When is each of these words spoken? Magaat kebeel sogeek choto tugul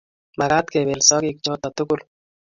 Magaat 0.39 0.67
kebeel 0.73 1.01
sogeek 1.07 1.37
choto 1.43 1.67
tugul 1.77 2.01